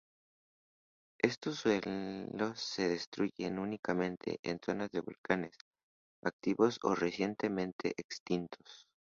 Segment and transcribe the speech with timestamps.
[1.21, 5.51] Estos suelos se distribuyen únicamente en zonas de volcanes
[6.23, 8.87] activos o recientemente extintos.